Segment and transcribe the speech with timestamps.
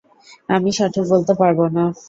[0.49, 1.83] আমি সঠিক বলতে পারবনা।